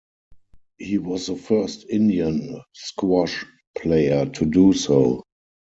[0.79, 3.45] He was the first Indian squash
[3.77, 5.21] player to do so.